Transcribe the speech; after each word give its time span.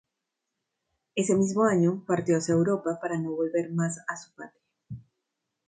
Ese 1.13 1.35
mismo 1.35 1.63
año 1.63 2.03
partió 2.07 2.35
hacia 2.39 2.55
Europa, 2.55 2.97
para 2.99 3.19
no 3.19 3.33
volver 3.35 3.69
más 3.71 3.99
a 4.07 4.17
su 4.17 4.33
patria. 4.33 4.59